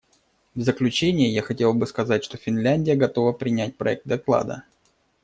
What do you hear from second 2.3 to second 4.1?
Финляндия готова принять проект